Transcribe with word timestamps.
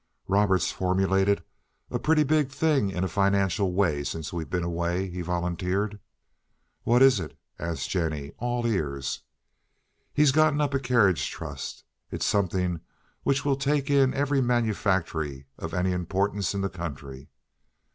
"Robert's 0.27 0.71
formulated 0.71 1.43
a 1.91 1.99
pretty 1.99 2.23
big 2.23 2.49
thing 2.49 2.89
in 2.89 3.03
a 3.03 3.07
financial 3.07 3.71
way 3.71 4.03
since 4.03 4.33
we've 4.33 4.49
been 4.49 4.63
away," 4.63 5.07
he 5.11 5.21
volunteered. 5.21 5.99
"What 6.81 7.03
is 7.03 7.19
it?" 7.19 7.37
asked 7.59 7.91
Jennie, 7.91 8.31
all 8.39 8.65
ears. 8.65 9.21
"Oh, 9.21 10.03
he's 10.11 10.31
gotten 10.31 10.59
up 10.59 10.73
a 10.73 10.79
carriage 10.79 11.29
trust. 11.29 11.83
It's 12.09 12.25
something 12.25 12.79
which 13.21 13.45
will 13.45 13.55
take 13.57 13.91
in 13.91 14.15
every 14.15 14.41
manufactory 14.41 15.45
of 15.59 15.71
any 15.71 15.91
importance 15.91 16.55
in 16.55 16.61
the 16.61 16.69
country. 16.71 17.29